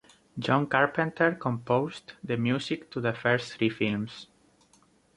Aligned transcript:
John 0.39 0.65
Carpenter 0.65 1.35
composed 1.35 2.13
the 2.23 2.35
music 2.35 2.89
to 2.89 2.99
the 2.99 3.13
first 3.13 3.53
three 3.53 3.69
films. 3.69 4.25